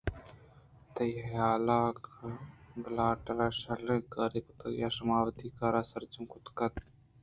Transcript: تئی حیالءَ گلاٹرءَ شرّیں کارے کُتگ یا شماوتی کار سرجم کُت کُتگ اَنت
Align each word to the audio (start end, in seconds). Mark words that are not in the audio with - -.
تئی 0.93 1.11
حیالءَ 1.29 1.79
گلاٹرءَ 2.83 3.47
شرّیں 3.59 4.01
کارے 4.13 4.39
کُتگ 4.45 4.73
یا 4.81 4.89
شماوتی 4.95 5.47
کار 5.57 5.75
سرجم 5.91 6.23
کُت 6.31 6.45
کُتگ 6.47 6.59
اَنت 6.63 6.75